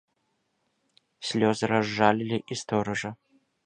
Слёзы 1.31 1.65
разжалілі 1.75 2.43
і 2.51 2.63
стоража. 2.65 3.09